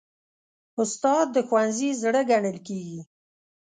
استاد 0.81 1.25
د 1.35 1.37
ښوونځي 1.47 1.89
زړه 2.01 2.21
ګڼل 2.31 2.57
کېږي. 2.67 3.01